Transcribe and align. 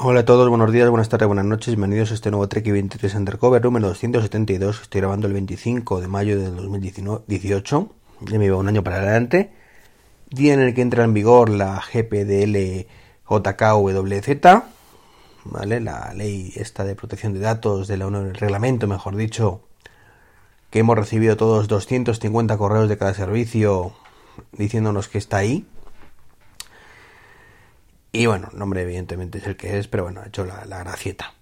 Hola 0.00 0.20
a 0.20 0.24
todos, 0.24 0.48
buenos 0.48 0.70
días, 0.70 0.88
buenas 0.88 1.08
tardes, 1.08 1.26
buenas 1.26 1.44
noches, 1.44 1.74
bienvenidos 1.74 2.12
a 2.12 2.14
este 2.14 2.30
nuevo 2.30 2.46
Trek 2.46 2.64
23 2.70 3.16
Undercover 3.16 3.64
número 3.64 3.88
272. 3.88 4.82
Estoy 4.82 5.00
grabando 5.00 5.26
el 5.26 5.32
25 5.32 6.00
de 6.00 6.06
mayo 6.06 6.40
del 6.40 6.54
2018, 6.54 7.88
ya 8.20 8.38
me 8.38 8.44
iba 8.44 8.56
un 8.56 8.68
año 8.68 8.84
para 8.84 8.98
adelante, 8.98 9.50
día 10.30 10.54
en 10.54 10.60
el 10.60 10.72
que 10.72 10.82
entra 10.82 11.02
en 11.02 11.14
vigor 11.14 11.48
la 11.48 11.82
GPDL 11.82 12.86
JKWZ, 13.28 14.62
¿vale? 15.42 15.80
La 15.80 16.14
ley 16.14 16.52
esta 16.54 16.84
de 16.84 16.94
protección 16.94 17.34
de 17.34 17.40
datos 17.40 17.88
de 17.88 17.96
la 17.96 18.06
Unión, 18.06 18.34
reglamento, 18.34 18.86
mejor 18.86 19.16
dicho, 19.16 19.62
que 20.70 20.78
hemos 20.78 20.96
recibido 20.96 21.36
todos 21.36 21.66
250 21.66 22.56
correos 22.56 22.88
de 22.88 22.98
cada 22.98 23.14
servicio 23.14 23.94
diciéndonos 24.52 25.08
que 25.08 25.18
está 25.18 25.38
ahí 25.38 25.66
y 28.12 28.26
bueno, 28.26 28.48
el 28.52 28.58
nombre 28.58 28.82
evidentemente 28.82 29.38
es 29.38 29.46
el 29.46 29.56
que 29.56 29.78
es, 29.78 29.88
pero 29.88 30.04
bueno, 30.04 30.20
ha 30.20 30.26
hecho 30.26 30.44
la, 30.44 30.64
gracieta. 30.64 31.34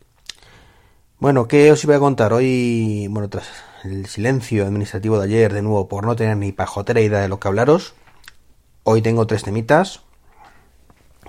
Bueno, 1.18 1.48
¿qué 1.48 1.72
os 1.72 1.82
iba 1.84 1.96
a 1.96 2.00
contar? 2.00 2.32
Hoy, 2.32 3.06
bueno, 3.08 3.28
tras 3.28 3.48
el 3.84 4.06
silencio 4.06 4.66
administrativo 4.66 5.18
de 5.18 5.24
ayer, 5.24 5.52
de 5.52 5.62
nuevo, 5.62 5.88
por 5.88 6.04
no 6.04 6.16
tener 6.16 6.36
ni 6.36 6.52
pajotera 6.52 7.00
idea 7.00 7.20
de 7.20 7.28
lo 7.28 7.40
que 7.40 7.48
hablaros, 7.48 7.94
hoy 8.82 9.00
tengo 9.00 9.26
tres 9.26 9.44
temitas 9.44 10.02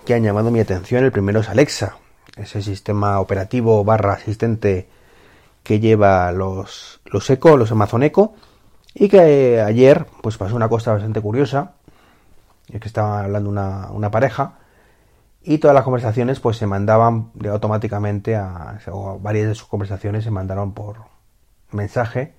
que 0.06 0.14
han 0.14 0.24
llamado 0.24 0.52
mi 0.52 0.60
atención. 0.60 1.04
El 1.04 1.12
primero 1.12 1.40
es 1.40 1.50
Alexa, 1.50 1.98
ese 2.36 2.62
sistema 2.62 3.20
operativo 3.20 3.84
barra 3.84 4.14
asistente 4.14 4.90
que 5.64 5.80
lleva 5.80 6.32
los, 6.32 7.00
los 7.06 7.30
Echo, 7.30 7.58
los 7.58 7.72
Amazon 7.72 8.04
Echo, 8.04 8.34
y 8.94 9.10
que 9.10 9.62
ayer 9.62 10.06
pues 10.22 10.38
pasó 10.38 10.56
una 10.56 10.70
cosa 10.70 10.94
bastante 10.94 11.22
curiosa, 11.22 11.74
es 12.72 12.80
que 12.80 12.88
estaba 12.88 13.24
hablando 13.24 13.50
una, 13.50 13.92
una 13.92 14.10
pareja, 14.10 14.60
y 15.48 15.60
todas 15.60 15.74
las 15.74 15.86
conversaciones 15.86 16.42
pues 16.42 16.58
se 16.58 16.68
mandaban 16.68 17.32
automáticamente 17.50 18.36
a, 18.36 18.80
o 18.92 19.18
varias 19.18 19.48
de 19.48 19.56
sus 19.56 19.70
conversaciones 19.70 20.26
se 20.26 20.30
mandaron 20.30 20.74
por 20.74 20.98
mensaje 21.72 22.34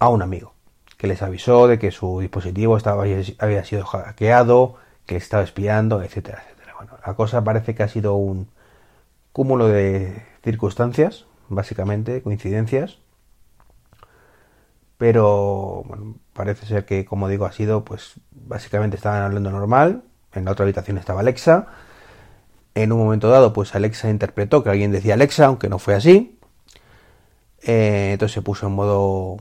a 0.00 0.08
un 0.08 0.20
amigo 0.20 0.54
que 0.98 1.06
les 1.06 1.22
avisó 1.22 1.68
de 1.68 1.78
que 1.78 1.92
su 1.92 2.18
dispositivo 2.18 2.76
estaba, 2.76 3.04
había 3.38 3.64
sido 3.64 3.84
hackeado, 3.84 4.74
que 5.06 5.14
estaba 5.14 5.44
espiando, 5.44 6.02
etcétera, 6.02 6.42
etcétera. 6.44 6.74
Bueno, 6.76 6.98
la 7.06 7.14
cosa 7.14 7.44
parece 7.44 7.76
que 7.76 7.84
ha 7.84 7.88
sido 7.88 8.16
un 8.16 8.48
cúmulo 9.32 9.68
de 9.68 10.20
circunstancias, 10.42 11.26
básicamente, 11.48 12.22
coincidencias, 12.22 12.98
pero 14.98 15.84
bueno, 15.86 16.16
parece 16.32 16.66
ser 16.66 16.86
que, 16.86 17.04
como 17.04 17.28
digo, 17.28 17.44
ha 17.44 17.52
sido, 17.52 17.84
pues, 17.84 18.14
básicamente 18.32 18.96
estaban 18.96 19.22
hablando 19.22 19.52
normal, 19.52 20.02
en 20.38 20.44
la 20.44 20.52
otra 20.52 20.64
habitación 20.64 20.98
estaba 20.98 21.20
Alexa. 21.20 21.66
En 22.74 22.92
un 22.92 22.98
momento 22.98 23.28
dado, 23.28 23.52
pues 23.52 23.74
Alexa 23.74 24.10
interpretó 24.10 24.64
que 24.64 24.70
alguien 24.70 24.92
decía 24.92 25.14
Alexa, 25.14 25.46
aunque 25.46 25.68
no 25.68 25.78
fue 25.78 25.94
así. 25.94 26.38
Eh, 27.62 28.10
entonces 28.12 28.34
se 28.34 28.42
puso 28.42 28.66
en 28.66 28.72
modo 28.74 29.36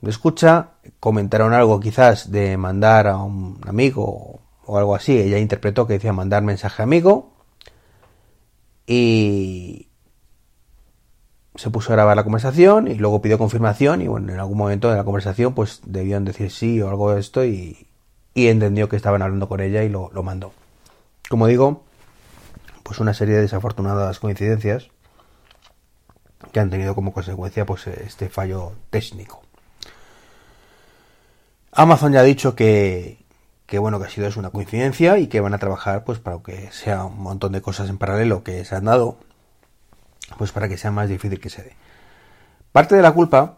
de 0.00 0.10
escucha. 0.10 0.70
Comentaron 1.00 1.54
algo 1.54 1.80
quizás 1.80 2.30
de 2.30 2.56
mandar 2.56 3.06
a 3.06 3.16
un 3.18 3.60
amigo 3.66 4.40
o 4.66 4.78
algo 4.78 4.94
así. 4.94 5.18
Ella 5.18 5.38
interpretó 5.38 5.86
que 5.86 5.94
decía 5.94 6.12
mandar 6.12 6.42
mensaje 6.42 6.82
amigo. 6.82 7.32
Y 8.86 9.88
se 11.58 11.70
puso 11.70 11.92
a 11.92 11.96
grabar 11.96 12.16
la 12.16 12.22
conversación 12.24 12.88
y 12.88 12.94
luego 12.94 13.20
pidió 13.20 13.36
confirmación 13.36 14.00
y 14.00 14.06
bueno, 14.06 14.32
en 14.32 14.38
algún 14.38 14.56
momento 14.56 14.90
de 14.90 14.96
la 14.96 15.04
conversación 15.04 15.54
pues 15.54 15.80
debían 15.84 16.24
decir 16.24 16.52
sí 16.52 16.80
o 16.80 16.88
algo 16.88 17.12
de 17.12 17.20
esto 17.20 17.44
y, 17.44 17.87
y 18.38 18.48
entendió 18.48 18.88
que 18.88 18.94
estaban 18.94 19.20
hablando 19.20 19.48
con 19.48 19.60
ella 19.60 19.82
y 19.82 19.88
lo, 19.88 20.10
mandó. 20.22 20.52
Como 21.28 21.48
digo, 21.48 21.82
pues 22.84 23.00
una 23.00 23.12
serie 23.12 23.34
de 23.34 23.42
desafortunadas 23.42 24.20
coincidencias 24.20 24.90
que 26.52 26.60
han 26.60 26.70
tenido 26.70 26.94
como 26.94 27.12
consecuencia 27.12 27.66
pues 27.66 27.88
este 27.88 28.28
fallo 28.28 28.72
técnico. 28.90 29.42
Amazon 31.72 32.12
ya 32.12 32.20
ha 32.20 32.24
dicho 32.24 32.54
que, 32.54 33.18
que 33.66 33.78
bueno 33.80 33.98
que 33.98 34.06
ha 34.06 34.10
sido 34.10 34.28
es 34.28 34.36
una 34.36 34.50
coincidencia 34.50 35.18
y 35.18 35.26
que 35.26 35.40
van 35.40 35.54
a 35.54 35.58
trabajar 35.58 36.04
pues 36.04 36.20
para 36.20 36.38
que 36.38 36.70
sea 36.70 37.04
un 37.04 37.20
montón 37.20 37.52
de 37.52 37.60
cosas 37.60 37.90
en 37.90 37.98
paralelo 37.98 38.44
que 38.44 38.64
se 38.64 38.76
han 38.76 38.84
dado 38.84 39.18
pues 40.36 40.52
para 40.52 40.68
que 40.68 40.78
sea 40.78 40.92
más 40.92 41.08
difícil 41.08 41.40
que 41.40 41.50
se 41.50 41.62
dé. 41.62 41.76
Parte 42.70 42.94
de 42.94 43.02
la 43.02 43.10
culpa 43.12 43.56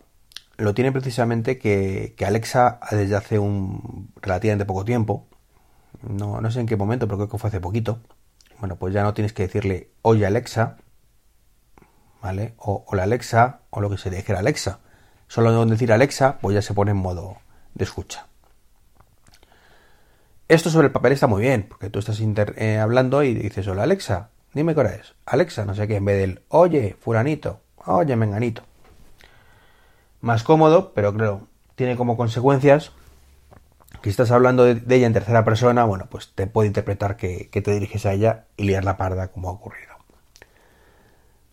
lo 0.61 0.75
tiene 0.75 0.93
precisamente 0.93 1.59
que, 1.59 2.15
Alexa 2.25 2.81
desde 2.91 3.17
hace 3.17 3.39
un 3.39 4.13
relativamente 4.21 4.67
poco 4.67 4.85
tiempo, 4.85 5.27
no, 6.03 6.41
no 6.41 6.51
sé 6.51 6.61
en 6.61 6.67
qué 6.67 6.77
momento, 6.77 7.07
pero 7.07 7.17
creo 7.17 7.29
que 7.31 7.39
fue 7.39 7.49
hace 7.49 7.61
poquito, 7.61 8.01
bueno, 8.59 8.77
pues 8.77 8.93
ya 8.93 9.03
no 9.03 9.15
tienes 9.15 9.33
que 9.33 9.45
decirle 9.45 9.91
oye 10.03 10.27
Alexa, 10.27 10.77
¿vale? 12.23 12.55
O 12.59 12.85
hola 12.87 13.05
Alexa, 13.05 13.61
o 13.71 13.81
lo 13.81 13.89
que 13.89 13.97
se 13.97 14.11
dijera 14.11 14.41
Alexa. 14.41 14.81
Solo 15.29 15.57
con 15.57 15.71
decir 15.71 15.93
Alexa, 15.93 16.39
pues 16.41 16.55
ya 16.55 16.63
se 16.63 16.75
pone 16.75 16.91
en 16.91 16.99
modo 16.99 17.39
de 17.75 17.85
escucha. 17.85 18.27
Esto 20.49 20.69
sobre 20.69 20.89
el 20.89 20.93
papel 20.93 21.13
está 21.13 21.27
muy 21.27 21.41
bien, 21.41 21.67
porque 21.69 21.89
tú 21.89 22.01
estás 22.01 22.21
eh, 22.21 22.79
hablando 22.79 23.23
y 23.23 23.33
dices, 23.35 23.67
hola 23.67 23.85
Alexa, 23.85 24.31
dime 24.53 24.75
qué 24.75 24.81
hora 24.81 24.95
es. 24.95 25.15
Alexa, 25.25 25.65
no 25.65 25.75
sé 25.75 25.89
qué, 25.89 25.97
en 25.97 26.05
vez 26.05 26.19
del, 26.19 26.43
oye, 26.49 26.97
fulanito, 27.01 27.61
oye, 27.87 28.15
menganito 28.17 28.65
más 30.21 30.43
cómodo, 30.43 30.93
pero 30.95 31.13
claro, 31.15 31.49
tiene 31.75 31.97
como 31.97 32.17
consecuencias 32.17 32.93
que 34.03 34.11
estás 34.11 34.31
hablando 34.31 34.65
de, 34.65 34.83
ella 34.95 35.07
en 35.07 35.13
tercera 35.13 35.45
persona, 35.45 35.85
bueno, 35.85 36.07
pues 36.11 36.33
te 36.35 36.47
puede 36.47 36.69
interpretar 36.69 37.17
que, 37.17 37.49
te 37.51 37.71
diriges 37.73 38.07
a 38.07 38.13
ella 38.13 38.45
y 38.57 38.65
liar 38.65 38.85
la 38.85 38.97
parda 38.97 39.29
como 39.29 39.49
ha 39.49 39.53
ocurrido. 39.53 39.95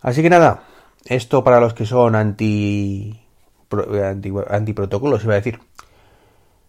Así 0.01 0.22
que 0.22 0.29
nada, 0.29 0.63
esto 1.05 1.44
para 1.44 1.59
los 1.59 1.73
que 1.73 1.85
son 1.85 2.16
anti, 2.16 3.22
anti, 4.03 4.31
anti 4.50 4.73
protocolos, 4.73 5.23
iba 5.23 5.34
a 5.34 5.38
decir, 5.38 5.59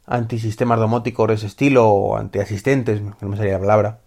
anti 0.06 0.38
sistemas 0.38 0.80
domóticos 0.80 1.28
de 1.28 1.34
ese 1.34 1.47
estilo 1.47 1.88
o 1.88 2.16
anti 2.16 2.41
asistentes, 2.41 3.00
no 3.03 3.28
me 3.28 3.36
salía 3.36 3.53
la 3.54 3.60
palabra, 3.60 4.00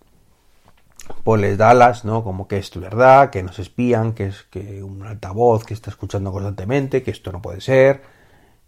pues 1.23 1.41
les 1.41 1.57
da 1.57 1.69
alas, 1.71 2.05
¿no? 2.05 2.23
Como 2.23 2.47
que 2.47 2.57
es 2.57 2.71
verdad, 2.79 3.29
que 3.29 3.43
nos 3.43 3.59
espían, 3.59 4.13
que 4.13 4.27
es 4.27 4.43
que 4.43 4.83
un 4.83 5.03
altavoz 5.05 5.63
que 5.63 5.73
está 5.73 5.89
escuchando 5.89 6.31
constantemente, 6.31 7.03
que 7.03 7.11
esto 7.11 7.31
no 7.31 7.41
puede 7.41 7.61
ser, 7.61 8.01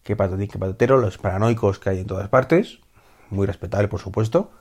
que 0.03 0.16
patatín, 0.16 0.47
que 0.47 0.59
patatero, 0.59 0.97
los 0.97 1.17
paranoicos 1.17 1.79
que 1.79 1.89
hay 1.89 1.99
en 1.99 2.07
todas 2.07 2.29
partes, 2.29 2.79
muy 3.29 3.47
respetable, 3.47 3.88
por 3.88 3.99
supuesto. 3.99 4.51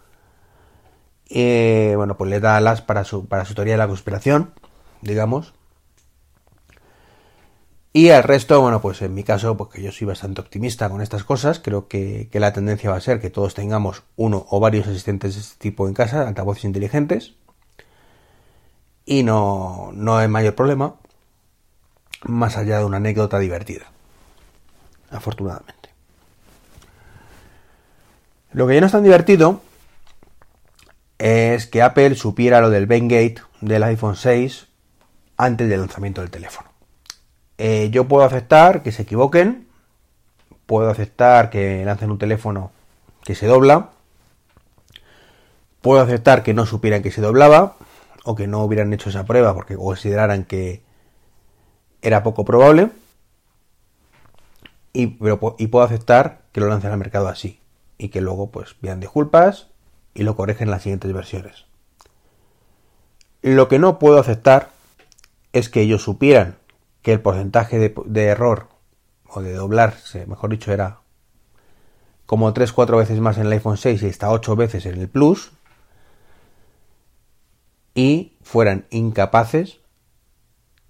Eh, 1.28 1.94
bueno, 1.96 2.16
pues 2.16 2.30
le 2.30 2.40
da 2.40 2.56
alas 2.56 2.82
para 2.82 3.04
su, 3.04 3.26
para 3.26 3.44
su 3.44 3.54
teoría 3.54 3.74
de 3.74 3.78
la 3.78 3.88
conspiración, 3.88 4.52
digamos. 5.00 5.54
Y 7.94 8.08
al 8.08 8.22
resto, 8.22 8.58
bueno, 8.62 8.80
pues 8.80 9.02
en 9.02 9.12
mi 9.12 9.22
caso, 9.22 9.56
porque 9.58 9.82
yo 9.82 9.92
soy 9.92 10.06
bastante 10.06 10.40
optimista 10.40 10.88
con 10.88 11.02
estas 11.02 11.24
cosas, 11.24 11.60
creo 11.60 11.88
que, 11.88 12.30
que 12.32 12.40
la 12.40 12.54
tendencia 12.54 12.90
va 12.90 12.96
a 12.96 13.00
ser 13.00 13.20
que 13.20 13.28
todos 13.28 13.52
tengamos 13.52 14.04
uno 14.16 14.46
o 14.48 14.60
varios 14.60 14.86
asistentes 14.86 15.34
de 15.34 15.40
este 15.42 15.56
tipo 15.58 15.86
en 15.88 15.94
casa, 15.94 16.26
altavoces 16.26 16.64
inteligentes 16.64 17.34
y 19.04 19.22
no, 19.22 19.90
no 19.94 20.16
hay 20.16 20.28
mayor 20.28 20.54
problema 20.54 20.94
más 22.24 22.56
allá 22.56 22.78
de 22.78 22.84
una 22.84 22.98
anécdota 22.98 23.38
divertida. 23.38 23.86
Afortunadamente. 25.10 25.90
Lo 28.52 28.66
que 28.66 28.74
ya 28.74 28.80
no 28.80 28.86
es 28.86 28.92
tan 28.92 29.02
divertido 29.02 29.60
es 31.18 31.66
que 31.66 31.82
Apple 31.82 32.14
supiera 32.14 32.60
lo 32.60 32.70
del 32.70 32.86
Bengate 32.86 33.36
del 33.60 33.82
iPhone 33.84 34.16
6 34.16 34.66
antes 35.36 35.68
del 35.68 35.80
lanzamiento 35.80 36.20
del 36.20 36.30
teléfono. 36.30 36.70
Eh, 37.58 37.90
yo 37.90 38.08
puedo 38.08 38.24
aceptar 38.24 38.82
que 38.82 38.92
se 38.92 39.02
equivoquen, 39.02 39.68
puedo 40.66 40.90
aceptar 40.90 41.50
que 41.50 41.84
lancen 41.84 42.10
un 42.10 42.18
teléfono 42.18 42.72
que 43.24 43.34
se 43.34 43.46
dobla, 43.46 43.90
puedo 45.80 46.02
aceptar 46.02 46.42
que 46.42 46.54
no 46.54 46.66
supieran 46.66 47.02
que 47.02 47.10
se 47.10 47.20
doblaba, 47.20 47.76
o 48.24 48.34
que 48.34 48.46
no 48.46 48.62
hubieran 48.62 48.92
hecho 48.92 49.10
esa 49.10 49.24
prueba 49.24 49.54
porque 49.54 49.76
consideraran 49.76 50.44
que 50.44 50.82
era 52.00 52.22
poco 52.22 52.44
probable. 52.44 52.90
Y, 54.92 55.06
pero, 55.06 55.56
y 55.58 55.68
puedo 55.68 55.84
aceptar 55.84 56.42
que 56.52 56.60
lo 56.60 56.68
lancen 56.68 56.92
al 56.92 56.98
mercado 56.98 57.28
así 57.28 57.60
y 57.98 58.08
que 58.08 58.20
luego 58.20 58.50
pues 58.50 58.76
vean 58.82 59.00
disculpas 59.00 59.68
y 60.14 60.22
lo 60.24 60.36
corrigen 60.36 60.68
en 60.68 60.72
las 60.72 60.82
siguientes 60.82 61.12
versiones. 61.12 61.66
Lo 63.40 63.68
que 63.68 63.78
no 63.78 63.98
puedo 63.98 64.18
aceptar 64.18 64.70
es 65.52 65.68
que 65.68 65.80
ellos 65.80 66.02
supieran 66.02 66.58
que 67.00 67.12
el 67.12 67.20
porcentaje 67.20 67.78
de, 67.78 67.94
de 68.06 68.24
error 68.26 68.68
o 69.26 69.42
de 69.42 69.54
doblarse, 69.54 70.26
mejor 70.26 70.50
dicho, 70.50 70.72
era 70.72 71.00
como 72.26 72.52
3-4 72.52 72.96
veces 72.96 73.20
más 73.20 73.38
en 73.38 73.46
el 73.46 73.52
iPhone 73.52 73.76
6 73.76 74.02
y 74.02 74.08
hasta 74.08 74.30
8 74.30 74.56
veces 74.56 74.86
en 74.86 75.00
el 75.00 75.08
Plus, 75.08 75.52
y 77.94 78.36
fueran 78.42 78.86
incapaces 78.90 79.80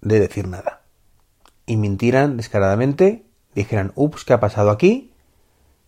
de 0.01 0.19
decir 0.19 0.47
nada. 0.47 0.81
Y 1.65 1.77
mintieran 1.77 2.37
descaradamente, 2.37 3.25
dijeran, 3.55 3.91
ups, 3.95 4.25
¿qué 4.25 4.33
ha 4.33 4.39
pasado 4.39 4.69
aquí? 4.69 5.13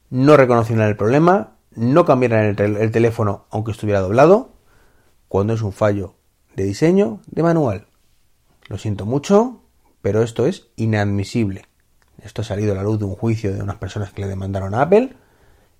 No 0.09 0.37
reconocieran 0.37 0.87
el 0.87 0.95
problema, 0.95 1.57
no 1.71 2.05
cambiaran 2.05 2.55
el, 2.57 2.91
teléfono 2.91 3.45
aunque 3.49 3.71
estuviera 3.71 3.99
doblado, 3.99 4.53
cuando 5.27 5.53
es 5.53 5.61
un 5.61 5.73
fallo 5.73 6.15
de 6.55 6.63
diseño 6.63 7.19
de 7.27 7.43
manual. 7.43 7.87
Lo 8.67 8.77
siento 8.77 9.05
mucho, 9.05 9.61
pero 10.01 10.23
esto 10.23 10.45
es 10.45 10.69
inadmisible. 10.75 11.65
Esto 12.23 12.41
ha 12.41 12.45
salido 12.45 12.71
a 12.71 12.75
la 12.75 12.83
luz 12.83 12.99
de 12.99 13.05
un 13.05 13.15
juicio 13.15 13.53
de 13.53 13.61
unas 13.61 13.75
personas 13.75 14.13
que 14.13 14.21
le 14.21 14.27
demandaron 14.27 14.73
a 14.73 14.81
Apple 14.81 15.15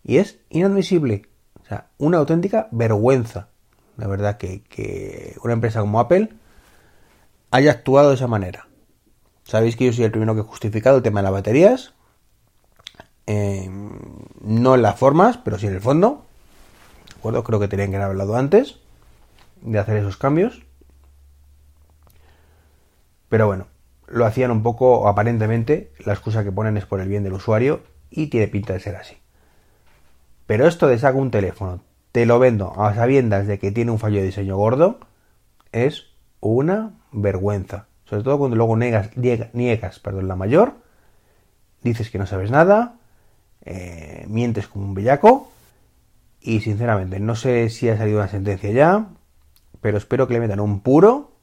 y 0.04 0.18
es 0.18 0.40
inadmisible. 0.50 1.24
O 1.64 1.66
sea, 1.66 1.90
una 1.98 2.18
auténtica 2.18 2.68
vergüenza. 2.72 3.50
La 3.98 4.08
verdad 4.08 4.38
que, 4.38 4.64
que 4.64 5.38
una 5.44 5.54
empresa 5.54 5.82
como 5.82 6.00
Apple 6.00 6.30
haya 7.52 7.72
actuado 7.72 8.10
de 8.10 8.16
esa 8.16 8.28
manera. 8.28 8.68
Sabéis 9.44 9.76
que 9.76 9.86
yo 9.86 9.94
soy 9.94 10.06
el 10.06 10.12
primero 10.12 10.34
que 10.34 10.42
he 10.42 10.44
justificado 10.44 10.98
el 10.98 11.04
tema 11.04 11.20
de 11.20 11.24
las 11.24 11.32
baterías. 11.32 11.94
Eh, 13.28 13.70
no 14.42 14.76
en 14.76 14.82
las 14.82 14.98
formas, 14.98 15.38
pero 15.38 15.58
sí 15.58 15.68
en 15.68 15.74
el 15.74 15.82
fondo. 15.82 16.26
¿De 17.08 17.20
acuerdo? 17.20 17.44
Creo 17.44 17.60
que 17.60 17.68
tenían 17.68 17.92
que 17.92 17.98
haber 17.98 18.10
hablado 18.10 18.36
antes 18.36 18.80
de 19.62 19.80
hacer 19.80 19.98
esos 19.98 20.18
cambios. 20.18 20.64
Pero 23.30 23.48
bueno, 23.48 23.68
lo 24.08 24.26
hacían 24.26 24.52
un 24.52 24.64
poco, 24.64 25.08
aparentemente, 25.08 25.92
la 26.06 26.14
excusa 26.14 26.44
que 26.44 26.52
ponen 26.52 26.78
es 26.78 26.86
por 26.86 27.00
el 27.00 27.08
bien 27.08 27.24
del 27.24 27.34
usuario 27.34 27.82
y 28.10 28.28
tiene 28.28 28.48
pinta 28.48 28.74
de 28.74 28.80
ser 28.80 28.96
así. 28.96 29.18
Pero 30.46 30.68
esto 30.68 30.88
de 30.88 31.00
saco 31.00 31.18
un 31.18 31.32
teléfono, 31.32 31.82
te 32.16 32.26
lo 32.26 32.40
vendo 32.40 32.82
a 32.82 32.96
sabiendas 32.96 33.46
de 33.46 33.60
que 33.60 33.74
tiene 33.74 33.92
un 33.92 34.00
fallo 34.00 34.20
de 34.20 34.28
diseño 34.28 34.56
gordo, 34.56 35.02
es 35.74 36.06
una 36.40 36.94
vergüenza. 37.12 37.88
Sobre 38.06 38.24
todo 38.24 38.38
cuando 38.38 38.56
luego 38.56 38.78
niegas, 38.78 39.10
niegas 39.18 40.00
perdón, 40.00 40.30
la 40.30 40.38
mayor, 40.38 40.76
dices 41.84 42.10
que 42.10 42.18
no 42.18 42.26
sabes 42.26 42.52
nada, 42.52 42.96
eh, 43.66 44.24
mientes 44.30 44.70
como 44.70 44.86
un 44.86 44.94
bellaco 44.94 45.52
y 46.40 46.62
sinceramente 46.62 47.20
no 47.20 47.36
sé 47.36 47.70
si 47.70 47.90
ha 47.90 47.98
salido 47.98 48.20
una 48.20 48.30
sentencia 48.30 48.72
ya, 48.72 49.10
pero 49.82 49.98
espero 49.98 50.26
que 50.26 50.36
le 50.36 50.40
metan 50.40 50.62
un 50.62 50.80
puro 50.80 51.34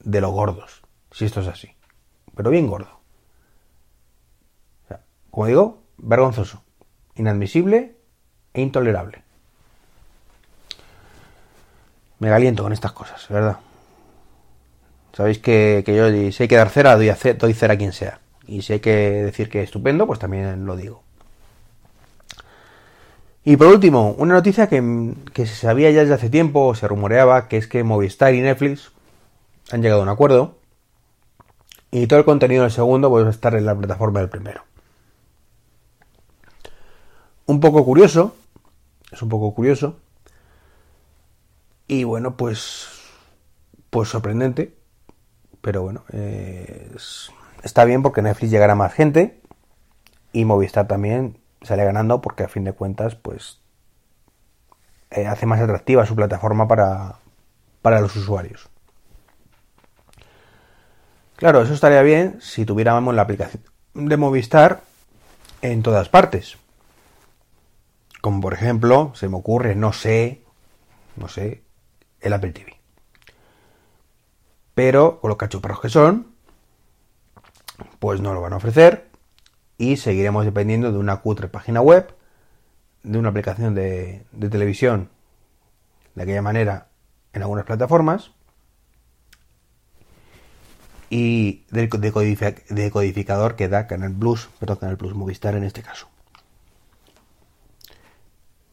de 0.00 0.20
los 0.20 0.32
gordos, 0.32 0.82
si 1.12 1.24
esto 1.24 1.40
es 1.40 1.46
así. 1.46 1.70
Pero 2.34 2.50
bien 2.50 2.66
gordo. 2.66 2.98
como 5.30 5.46
digo, 5.46 5.84
vergonzoso, 5.98 6.64
inadmisible 7.14 7.96
e 8.54 8.60
intolerable. 8.60 9.23
Me 12.18 12.28
caliento 12.28 12.62
con 12.62 12.72
estas 12.72 12.92
cosas, 12.92 13.26
¿verdad? 13.28 13.58
Sabéis 15.14 15.38
que, 15.38 15.84
yo 15.86 16.32
si 16.32 16.42
hay 16.42 16.48
que 16.48 16.56
dar 16.56 16.70
cera, 16.70 16.96
doy, 16.96 17.54
cera 17.54 17.74
a 17.74 17.78
quien 17.78 17.92
sea. 17.92 18.20
Y 18.46 18.62
si 18.62 18.74
hay 18.74 18.80
que 18.80 18.90
decir 18.90 19.48
que 19.48 19.60
es 19.60 19.66
estupendo, 19.66 20.06
pues 20.06 20.18
también 20.18 20.66
lo 20.66 20.76
digo. 20.76 21.02
Y 23.44 23.56
por 23.56 23.68
último, 23.68 24.14
una 24.18 24.34
noticia 24.34 24.68
que, 24.68 25.14
se 25.34 25.46
sabía 25.46 25.90
ya 25.90 26.00
desde 26.00 26.14
hace 26.14 26.30
tiempo, 26.30 26.74
se 26.74 26.88
rumoreaba, 26.88 27.46
que 27.46 27.58
es 27.58 27.68
que 27.68 27.84
Movistar 27.84 28.34
y 28.34 28.40
Netflix 28.40 28.90
han 29.70 29.82
llegado 29.82 30.00
a 30.00 30.04
un 30.04 30.08
acuerdo. 30.08 30.56
Y 31.92 32.08
todo 32.08 32.18
el 32.18 32.24
contenido 32.24 32.62
del 32.62 32.72
segundo 32.72 33.08
puede 33.08 33.30
estar 33.30 33.54
en 33.54 33.66
la 33.66 33.76
plataforma 33.76 34.18
del 34.18 34.28
primero. 34.28 34.64
Un 37.46 37.60
poco 37.60 37.84
curioso, 37.84 38.34
es 39.12 39.22
un 39.22 39.28
poco 39.28 39.54
curioso. 39.54 39.96
Y 41.86 42.04
bueno, 42.04 42.36
pues, 42.36 42.88
pues 43.90 44.08
sorprendente, 44.08 44.76
pero 45.60 45.82
bueno, 45.82 46.04
está 47.62 47.84
bien 47.84 48.02
porque 48.02 48.22
Netflix 48.22 48.50
llegará 48.50 48.72
a 48.72 48.76
más 48.76 48.92
gente 48.92 49.40
y 50.32 50.44
Movistar 50.44 50.86
también 50.86 51.38
sale 51.62 51.84
ganando 51.84 52.20
porque 52.20 52.44
a 52.44 52.48
fin 52.48 52.64
de 52.64 52.72
cuentas 52.72 53.14
pues 53.14 53.60
eh, 55.10 55.26
hace 55.26 55.46
más 55.46 55.60
atractiva 55.60 56.06
su 56.06 56.14
plataforma 56.14 56.68
para, 56.68 57.16
para 57.82 58.00
los 58.00 58.14
usuarios. 58.16 58.68
Claro, 61.36 61.62
eso 61.62 61.74
estaría 61.74 62.02
bien 62.02 62.38
si 62.40 62.64
tuviéramos 62.64 63.14
la 63.14 63.22
aplicación 63.22 63.62
de 63.94 64.16
Movistar 64.16 64.82
en 65.62 65.82
todas 65.82 66.08
partes. 66.08 66.56
Como 68.20 68.40
por 68.40 68.54
ejemplo, 68.54 69.12
se 69.14 69.28
me 69.28 69.36
ocurre, 69.36 69.74
no 69.74 69.92
sé, 69.92 70.42
no 71.16 71.28
sé, 71.28 71.63
el 72.24 72.32
Apple 72.32 72.52
TV. 72.52 72.76
Pero 74.74 75.20
con 75.20 75.28
los 75.28 75.38
cachuparros 75.38 75.80
que 75.80 75.88
son, 75.88 76.34
pues 78.00 78.20
no 78.20 78.34
lo 78.34 78.40
van 78.40 78.54
a 78.54 78.56
ofrecer 78.56 79.08
y 79.78 79.96
seguiremos 79.98 80.44
dependiendo 80.44 80.90
de 80.90 80.98
una 80.98 81.18
cutre 81.18 81.48
página 81.48 81.80
web, 81.80 82.14
de 83.02 83.18
una 83.18 83.28
aplicación 83.28 83.74
de, 83.74 84.24
televisión 84.50 85.10
de 86.14 86.22
aquella 86.22 86.42
manera 86.42 86.88
en 87.32 87.42
algunas 87.42 87.66
plataformas 87.66 88.30
y 91.10 91.64
del 91.70 91.88
decodificador 91.88 93.56
que 93.56 93.68
da 93.68 93.86
Canal 93.86 94.14
Plus, 94.14 94.48
perdón, 94.58 94.78
Canal 94.78 94.96
Plus 94.96 95.14
Movistar 95.14 95.54
en 95.54 95.64
este 95.64 95.82
caso. 95.82 96.08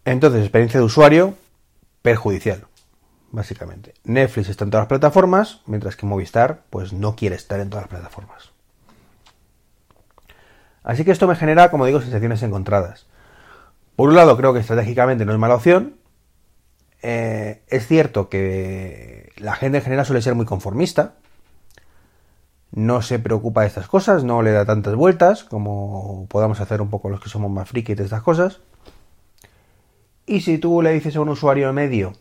Entonces, 0.06 0.42
experiencia 0.42 0.80
de 0.80 0.86
usuario 0.86 1.36
perjudicial 2.01 2.65
básicamente. 3.31 3.94
Netflix 4.04 4.50
está 4.50 4.66
en 4.66 4.72
todas 4.72 4.83
las 4.83 4.89
plataformas, 4.89 5.62
mientras 5.66 5.95
que 5.95 6.06
Movistar 6.06 6.63
pues 6.69 6.94
no 6.94 7.16
quiere 7.16 7.36
estar 7.36 7.60
en 7.60 7.69
todas 7.69 7.83
las 7.83 7.89
plataformas. 7.89 8.51
Así 10.83 11.06
que 11.06 11.12
esto 11.12 11.28
me 11.28 11.36
genera, 11.36 11.69
como 11.72 11.86
digo, 11.86 12.01
sensaciones 12.01 12.42
encontradas. 12.44 13.06
Por 13.95 14.10
un 14.10 14.16
lado, 14.16 14.36
creo 14.38 14.54
que 14.54 14.60
estratégicamente 14.60 15.25
no 15.25 15.31
es 15.31 15.38
mala 15.38 15.56
opción. 15.56 15.98
Eh, 17.04 17.62
es 17.68 17.88
cierto 17.88 18.30
que 18.30 19.31
la 19.38 19.56
gente 19.56 19.77
en 19.77 19.84
general 19.84 20.06
suele 20.06 20.22
ser 20.22 20.36
muy 20.36 20.45
conformista. 20.45 21.16
No 22.72 23.01
se 23.01 23.19
preocupa 23.19 23.62
de 23.62 23.68
estas 23.68 23.88
cosas, 23.88 24.24
no 24.24 24.42
le 24.42 24.51
da 24.51 24.66
tantas 24.66 24.95
vueltas 24.95 25.44
como 25.44 26.25
podamos 26.30 26.62
hacer 26.62 26.81
un 26.81 26.89
poco 26.89 27.10
los 27.10 27.19
que 27.19 27.30
somos 27.30 27.51
más 27.51 27.68
frikis 27.68 27.98
de 27.98 28.06
estas 28.06 28.24
cosas. 28.24 28.62
Y 30.25 30.42
si 30.42 30.57
tú 30.57 30.81
le 30.81 30.94
dices 30.94 31.16
a 31.16 31.22
un 31.22 31.30
usuario 31.30 31.74
medio 31.74 32.13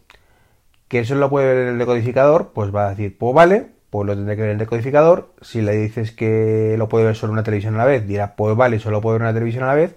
que 0.90 0.98
eso 0.98 1.14
lo 1.14 1.31
puede 1.31 1.46
ver 1.46 1.56
en 1.58 1.69
el 1.69 1.78
decodificador, 1.78 2.50
pues 2.52 2.75
va 2.75 2.88
a 2.88 2.90
decir, 2.90 3.16
pues 3.16 3.32
vale, 3.32 3.69
pues 3.90 4.08
lo 4.08 4.16
tendré 4.16 4.34
que 4.34 4.42
ver 4.42 4.50
en 4.50 4.54
el 4.54 4.58
decodificador. 4.58 5.32
Si 5.40 5.62
le 5.62 5.76
dices 5.76 6.10
que 6.10 6.75
lo 6.76 6.88
puede 6.88 7.04
ver 7.04 7.14
solo 7.14 7.32
una 7.32 7.44
televisión 7.44 7.76
a 7.76 7.78
la 7.78 7.84
vez, 7.84 8.08
dirá, 8.08 8.34
pues 8.34 8.56
vale, 8.56 8.81
solo 8.81 9.00
puede 9.00 9.14
ver 9.14 9.22
una 9.22 9.32
televisión 9.32 9.62
a 9.62 9.69
la 9.69 9.75
vez. 9.76 9.96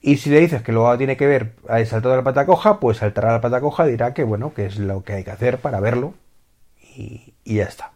Y 0.00 0.18
si 0.18 0.30
le 0.30 0.38
dices 0.38 0.62
que 0.62 0.70
luego 0.70 0.96
tiene 0.96 1.16
que 1.16 1.26
ver 1.26 1.56
a 1.68 1.84
salto 1.84 2.10
de 2.10 2.16
la 2.18 2.22
pata 2.22 2.46
coja, 2.46 2.78
pues 2.78 2.98
saltará 2.98 3.32
la 3.32 3.40
pata 3.40 3.60
coja 3.60 3.88
y 3.88 3.90
dirá 3.90 4.14
que 4.14 4.22
bueno, 4.22 4.54
que 4.54 4.66
es 4.66 4.78
lo 4.78 5.02
que 5.02 5.14
hay 5.14 5.24
que 5.24 5.32
hacer 5.32 5.58
para 5.58 5.80
verlo. 5.80 6.14
Y, 6.96 7.34
ya 7.44 7.64
está. 7.64 7.90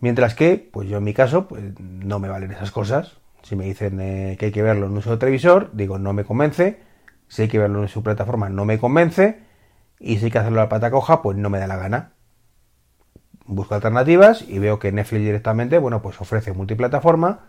Mientras 0.00 0.34
que, 0.34 0.68
pues 0.70 0.90
yo 0.90 0.98
en 0.98 1.04
mi 1.04 1.14
caso, 1.14 1.48
pues 1.48 1.62
no 1.80 2.18
me 2.18 2.28
valen 2.28 2.52
esas 2.52 2.70
cosas. 2.70 3.16
Si 3.44 3.56
me 3.56 3.64
dicen 3.64 3.98
eh, 3.98 4.36
que 4.38 4.46
hay 4.46 4.52
que 4.52 4.62
verlo 4.62 4.88
en 4.88 4.92
un 4.92 5.00
solo 5.00 5.18
televisor, 5.18 5.70
digo, 5.72 5.98
no 5.98 6.12
me 6.12 6.24
convence. 6.24 6.80
Si 7.28 7.42
hay 7.42 7.48
que 7.48 7.58
verlo 7.58 7.80
en 7.80 7.88
su 7.88 8.02
plataforma, 8.02 8.50
no 8.50 8.66
me 8.66 8.78
convence 8.78 9.48
y 10.00 10.18
si 10.18 10.24
hay 10.24 10.30
que 10.30 10.38
hacerlo 10.38 10.60
a 10.60 10.64
la 10.64 10.68
pata 10.68 10.90
coja, 10.90 11.22
pues 11.22 11.36
no 11.36 11.50
me 11.50 11.58
da 11.58 11.66
la 11.66 11.76
gana. 11.76 12.12
Busco 13.44 13.74
alternativas 13.74 14.42
y 14.42 14.58
veo 14.58 14.78
que 14.78 14.90
Netflix 14.90 15.22
directamente, 15.22 15.78
bueno, 15.78 16.00
pues 16.00 16.20
ofrece 16.20 16.52
multiplataforma, 16.52 17.40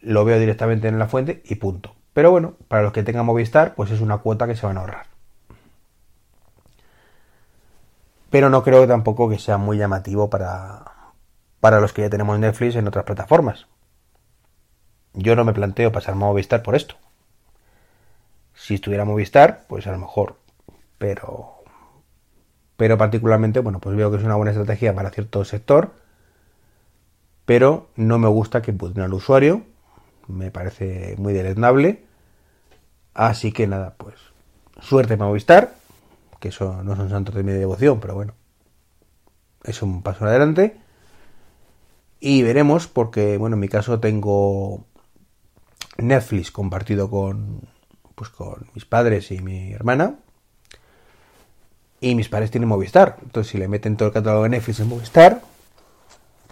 lo 0.00 0.24
veo 0.24 0.38
directamente 0.38 0.88
en 0.88 0.98
la 0.98 1.06
fuente 1.06 1.42
y 1.44 1.56
punto. 1.56 1.94
Pero 2.14 2.30
bueno, 2.30 2.54
para 2.68 2.82
los 2.82 2.92
que 2.92 3.02
tengan 3.02 3.26
Movistar, 3.26 3.74
pues 3.74 3.90
es 3.90 4.00
una 4.00 4.18
cuota 4.18 4.46
que 4.46 4.56
se 4.56 4.66
van 4.66 4.78
a 4.78 4.80
ahorrar. 4.80 5.06
Pero 8.30 8.48
no 8.48 8.62
creo 8.62 8.86
tampoco 8.86 9.28
que 9.28 9.38
sea 9.38 9.58
muy 9.58 9.76
llamativo 9.76 10.30
para, 10.30 10.84
para 11.60 11.80
los 11.80 11.92
que 11.92 12.02
ya 12.02 12.10
tenemos 12.10 12.38
Netflix 12.38 12.74
en 12.76 12.88
otras 12.88 13.04
plataformas. 13.04 13.66
Yo 15.12 15.36
no 15.36 15.44
me 15.44 15.52
planteo 15.52 15.92
pasar 15.92 16.14
Movistar 16.14 16.62
por 16.62 16.74
esto. 16.74 16.96
Si 18.54 18.76
estuviera 18.76 19.04
Movistar, 19.04 19.64
pues 19.68 19.86
a 19.86 19.92
lo 19.92 19.98
mejor. 19.98 20.36
Pero 20.98 21.56
pero 22.76 22.98
particularmente, 22.98 23.60
bueno, 23.60 23.80
pues 23.80 23.96
veo 23.96 24.10
que 24.10 24.18
es 24.18 24.24
una 24.24 24.36
buena 24.36 24.52
estrategia 24.52 24.94
para 24.94 25.10
cierto 25.10 25.44
sector, 25.44 25.92
pero 27.44 27.88
no 27.96 28.18
me 28.18 28.28
gusta 28.28 28.62
que 28.62 28.72
puten 28.72 29.02
al 29.02 29.14
usuario, 29.14 29.62
me 30.28 30.50
parece 30.50 31.14
muy 31.18 31.32
deleznable, 31.32 32.04
así 33.14 33.52
que 33.52 33.66
nada, 33.66 33.94
pues 33.96 34.16
suerte 34.80 35.16
para 35.16 35.28
Movistar, 35.28 35.74
que 36.40 36.48
eso 36.48 36.82
no 36.82 36.96
son 36.96 37.08
santos 37.08 37.34
de 37.34 37.42
mi 37.42 37.52
devoción, 37.52 38.00
pero 38.00 38.14
bueno, 38.14 38.34
es 39.64 39.82
un 39.82 40.02
paso 40.02 40.26
adelante, 40.26 40.78
y 42.20 42.42
veremos, 42.42 42.88
porque, 42.88 43.36
bueno, 43.38 43.54
en 43.54 43.60
mi 43.60 43.68
caso 43.68 44.00
tengo 44.00 44.84
Netflix 45.98 46.50
compartido 46.50 47.08
con, 47.08 47.60
pues 48.14 48.30
con 48.30 48.66
mis 48.74 48.84
padres 48.84 49.30
y 49.30 49.38
mi 49.40 49.72
hermana, 49.72 50.18
y 52.10 52.14
mis 52.14 52.28
padres 52.28 52.50
tienen 52.50 52.68
Movistar. 52.68 53.16
Entonces, 53.22 53.50
si 53.50 53.58
le 53.58 53.68
meten 53.68 53.96
todo 53.96 54.08
el 54.08 54.14
catálogo 54.14 54.44
de 54.44 54.50
Netflix 54.50 54.80
en 54.80 54.88
Movistar, 54.88 55.40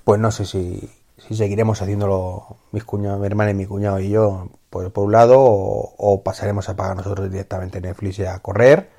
pues 0.05 0.21
no 0.21 0.31
sé 0.31 0.45
si, 0.45 0.91
seguiremos 1.31 1.81
haciéndolo 1.81 2.59
mis 2.73 2.85
cuñados, 2.85 3.21
mi 3.21 3.27
hermana 3.27 3.51
y 3.51 3.55
mi 3.55 3.67
cuñado 3.67 4.01
y 4.01 4.11
yo, 4.11 4.49
pues 4.71 4.91
por 4.91 5.07
un 5.07 5.13
lado, 5.13 5.37
o, 5.39 6.23
pasaremos 6.23 6.69
a 6.69 6.77
pagar 6.77 6.97
nosotros 6.97 7.31
directamente 7.31 7.81
Netflix 7.81 8.19
y 8.19 8.25
a 8.25 8.39
correr, 8.41 8.91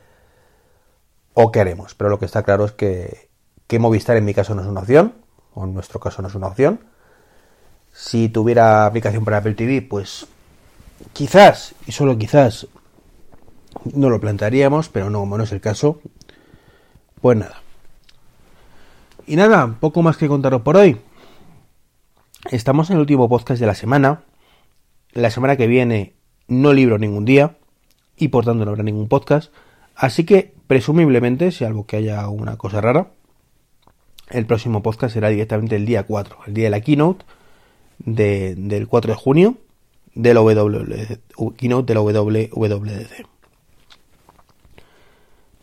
o 1.34 1.52
qué 1.52 1.60
haremos. 1.62 1.96
Pero 1.96 2.10
lo 2.10 2.20
que 2.20 2.26
está 2.26 2.44
claro 2.44 2.66
es 2.66 2.72
que 2.72 3.26
que 3.68 3.80
Movistar 3.80 4.18
en 4.18 4.26
mi 4.26 4.34
caso 4.34 4.54
no 4.56 4.62
es 4.62 4.68
una 4.68 4.82
opción, 4.82 5.14
o 5.54 5.64
en 5.64 5.74
nuestro 5.74 6.00
caso 6.00 6.22
no 6.22 6.28
es 6.28 6.36
una 6.36 6.48
opción. 6.48 6.80
Si 7.94 8.30
tuviera 8.30 8.86
aplicación 8.86 9.26
para 9.26 9.38
Apple 9.38 9.54
TV, 9.54 9.82
pues 9.82 10.28
quizás, 11.14 11.74
y 11.88 11.92
solo 11.92 12.18
quizás, 12.18 12.68
no 13.86 14.10
lo 14.10 14.20
plantearíamos, 14.20 14.90
pero 14.90 15.10
no, 15.10 15.20
como 15.20 15.38
no 15.38 15.44
es 15.46 15.52
el 15.52 15.62
caso, 15.62 16.00
pues 17.26 17.40
nada. 17.40 17.60
Y 19.26 19.36
nada, 19.36 19.78
poco 19.80 20.04
más 20.04 20.16
que 20.16 20.28
contaros 20.28 20.62
por 20.62 20.78
hoy. 20.78 20.98
Estamos 22.52 22.92
en 22.92 22.98
el 22.98 23.00
último 23.00 23.28
podcast 23.28 23.60
de 23.60 23.66
la 23.66 23.74
semana. 23.74 24.22
La 25.12 25.32
semana 25.32 25.56
que 25.56 25.66
viene 25.66 26.14
no 26.48 26.72
libro 26.72 27.00
ningún 27.00 27.26
día 27.26 27.58
y 28.16 28.28
por 28.28 28.46
tanto 28.46 28.64
no 28.64 28.70
habrá 28.70 28.84
ningún 28.84 29.08
podcast. 29.08 29.52
Así 29.96 30.24
que 30.24 30.54
presumiblemente, 30.68 31.52
si 31.52 31.66
algo 31.66 31.88
que 31.88 31.96
haya 31.96 32.30
una 32.30 32.58
cosa 32.58 32.80
rara, 32.80 33.08
el 34.30 34.46
próximo 34.46 34.84
podcast 34.84 35.16
será 35.16 35.30
directamente 35.30 35.78
el 35.78 35.88
día 35.88 36.04
4, 36.04 36.38
el 36.46 36.54
día 36.54 36.66
de 36.66 36.70
la 36.70 36.82
keynote 36.82 37.26
del 37.98 38.88
4 38.88 39.14
de 39.14 39.18
junio 39.20 39.58
de 40.14 40.36
la 40.36 40.42
keynote 41.58 41.88
de 41.88 41.96
la 41.96 42.02
WWDC. 42.02 43.35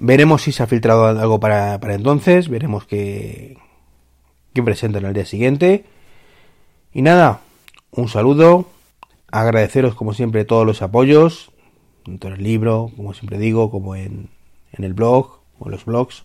Veremos 0.05 0.43
si 0.43 0.51
se 0.51 0.65
ha 0.65 0.67
filtrado 0.67 1.07
algo 1.07 1.39
para, 1.39 1.79
entonces, 1.95 2.49
veremos 2.49 2.87
qué, 2.87 3.57
qué 4.53 4.61
presentan 4.61 5.05
al 5.05 5.15
día 5.15 5.25
siguiente. 5.25 5.85
Y 6.93 7.03
nada, 7.03 7.43
un 7.93 8.09
saludo, 8.09 8.67
agradeceros 9.31 9.95
como 9.95 10.13
siempre 10.13 10.45
todos 10.45 10.67
los 10.67 10.83
apoyos, 10.83 11.53
tanto 12.05 12.27
en 12.27 12.35
el 12.35 12.43
libro, 12.43 12.91
como 12.97 13.15
siempre 13.15 13.39
digo, 13.39 13.71
como 13.71 13.95
en, 13.95 14.29
en 14.73 14.83
el 14.83 14.93
blog 14.93 15.39
o 15.61 15.67
en 15.67 15.71
los 15.71 15.85
blogs 15.85 16.25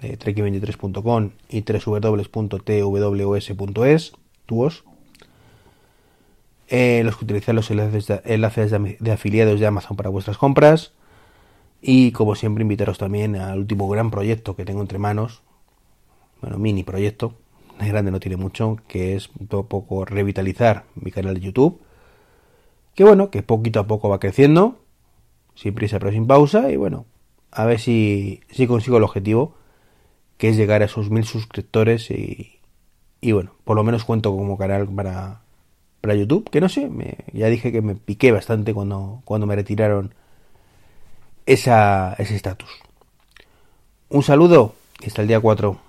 de 0.00 0.18
trek23.com 0.18 1.32
y 1.50 1.62
www.tws.es, 2.80 4.12
tuos. 4.46 4.84
Eh, 6.68 7.02
los 7.04 7.18
que 7.18 7.24
utilizan 7.26 7.56
los 7.56 7.70
enlaces 7.70 8.06
de, 8.70 9.12
afiliados 9.12 9.60
de 9.60 9.66
Amazon 9.66 9.94
para 9.94 10.08
vuestras 10.08 10.38
compras. 10.38 10.92
Y 11.86 12.12
como 12.12 12.34
siempre, 12.34 12.62
invitaros 12.62 12.96
también 12.96 13.36
al 13.36 13.58
último 13.58 13.86
gran 13.90 14.10
proyecto 14.10 14.56
que 14.56 14.64
tengo 14.64 14.80
entre 14.80 14.98
manos. 14.98 15.42
Bueno, 16.40 16.56
mini 16.56 16.82
proyecto. 16.82 17.34
Grande 17.78 18.10
no 18.10 18.20
tiene 18.20 18.38
mucho. 18.38 18.78
Que 18.88 19.16
es 19.16 19.28
un 19.38 19.48
poco 19.48 20.06
revitalizar 20.06 20.84
mi 20.94 21.10
canal 21.10 21.34
de 21.34 21.40
YouTube. 21.40 21.82
Que 22.94 23.04
bueno, 23.04 23.28
que 23.28 23.42
poquito 23.42 23.80
a 23.80 23.86
poco 23.86 24.08
va 24.08 24.18
creciendo. 24.18 24.78
Sin 25.54 25.74
prisa 25.74 25.98
pero 25.98 26.10
sin 26.10 26.26
pausa. 26.26 26.70
Y 26.70 26.76
bueno, 26.76 27.04
a 27.50 27.66
ver 27.66 27.78
si, 27.78 28.40
si 28.48 28.66
consigo 28.66 28.96
el 28.96 29.02
objetivo. 29.02 29.54
Que 30.38 30.48
es 30.48 30.56
llegar 30.56 30.80
a 30.80 30.86
esos 30.86 31.10
mil 31.10 31.24
suscriptores. 31.24 32.10
Y, 32.10 32.60
y 33.20 33.32
bueno, 33.32 33.52
por 33.62 33.76
lo 33.76 33.84
menos 33.84 34.04
cuento 34.04 34.34
como 34.34 34.56
canal 34.56 34.88
para, 34.88 35.42
para 36.00 36.14
YouTube, 36.14 36.48
que 36.48 36.62
no 36.62 36.70
sé, 36.70 36.88
me, 36.88 37.18
ya 37.34 37.48
dije 37.48 37.72
que 37.72 37.82
me 37.82 37.94
piqué 37.94 38.32
bastante 38.32 38.72
cuando, 38.72 39.20
cuando 39.26 39.46
me 39.46 39.54
retiraron 39.54 40.14
esa, 41.46 42.14
ese 42.18 42.36
estatus. 42.36 42.70
Un 44.08 44.22
saludo 44.22 44.74
y 45.00 45.06
hasta 45.06 45.22
el 45.22 45.28
día 45.28 45.40
4. 45.40 45.83